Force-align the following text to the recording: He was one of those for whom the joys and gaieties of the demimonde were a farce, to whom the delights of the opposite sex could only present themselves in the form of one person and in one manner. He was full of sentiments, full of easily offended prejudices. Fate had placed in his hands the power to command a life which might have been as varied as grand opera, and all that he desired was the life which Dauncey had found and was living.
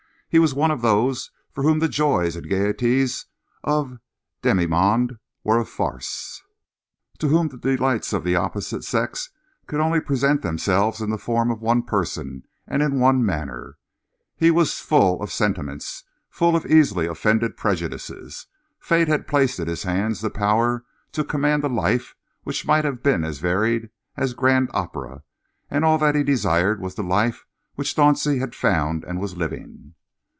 He 0.33 0.39
was 0.39 0.53
one 0.53 0.71
of 0.71 0.81
those 0.81 1.29
for 1.51 1.61
whom 1.61 1.79
the 1.79 1.89
joys 1.89 2.37
and 2.37 2.47
gaieties 2.49 3.25
of 3.65 3.89
the 4.41 4.49
demimonde 4.49 5.19
were 5.43 5.59
a 5.59 5.65
farce, 5.65 6.41
to 7.17 7.27
whom 7.27 7.49
the 7.49 7.57
delights 7.57 8.13
of 8.13 8.23
the 8.23 8.37
opposite 8.37 8.85
sex 8.85 9.29
could 9.67 9.81
only 9.81 9.99
present 9.99 10.41
themselves 10.41 11.01
in 11.01 11.09
the 11.09 11.17
form 11.17 11.51
of 11.51 11.61
one 11.61 11.83
person 11.83 12.43
and 12.65 12.81
in 12.81 12.97
one 12.97 13.25
manner. 13.25 13.77
He 14.37 14.51
was 14.51 14.79
full 14.79 15.21
of 15.21 15.33
sentiments, 15.33 16.05
full 16.29 16.55
of 16.55 16.65
easily 16.65 17.07
offended 17.07 17.57
prejudices. 17.57 18.45
Fate 18.79 19.09
had 19.09 19.27
placed 19.27 19.59
in 19.59 19.67
his 19.67 19.83
hands 19.83 20.21
the 20.21 20.29
power 20.29 20.85
to 21.11 21.25
command 21.25 21.65
a 21.65 21.67
life 21.67 22.15
which 22.43 22.65
might 22.65 22.85
have 22.85 23.03
been 23.03 23.25
as 23.25 23.39
varied 23.39 23.89
as 24.15 24.33
grand 24.33 24.69
opera, 24.73 25.23
and 25.69 25.83
all 25.83 25.97
that 25.97 26.15
he 26.15 26.23
desired 26.23 26.79
was 26.79 26.95
the 26.95 27.03
life 27.03 27.45
which 27.75 27.95
Dauncey 27.97 28.39
had 28.39 28.55
found 28.55 29.03
and 29.03 29.19
was 29.19 29.35
living. 29.35 29.95